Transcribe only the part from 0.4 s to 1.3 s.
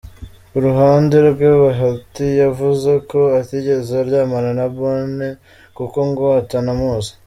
Ku ruhande